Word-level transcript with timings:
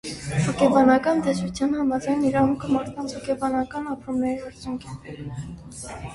Հոգեբանական 0.45 1.19
տեսության 1.27 1.75
համաձայն, 1.81 2.23
իրավունքը 2.31 2.71
մարդկանց 2.77 3.15
հոգեբանական 3.19 3.93
ապրումների 3.93 4.43
արդյունք 4.51 4.91
է։ 4.91 5.17